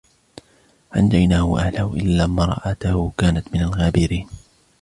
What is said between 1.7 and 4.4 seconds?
إِلَّا امْرَأَتَهُ كَانَتْ مِنَ الْغَابِرِينَ